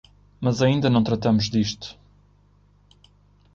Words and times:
Mas 0.39 0.63
ainda 0.63 0.89
não 0.89 1.03
tratamos 1.03 1.47
disto. 1.47 1.95